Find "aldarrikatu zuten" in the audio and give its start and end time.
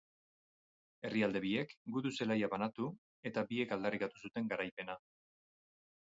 3.77-4.49